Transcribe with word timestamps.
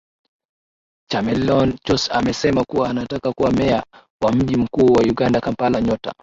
Chameleon 1.09 1.77
Jose 1.87 2.11
amesema 2.11 2.63
kuwa 2.63 2.89
anataka 2.89 3.33
kuwa 3.33 3.51
Meya 3.51 3.83
wa 4.21 4.31
mji 4.31 4.55
mkuu 4.57 4.93
wa 4.93 5.03
Uganda 5.03 5.41
Kampala 5.41 5.81
Nyota 5.81 6.13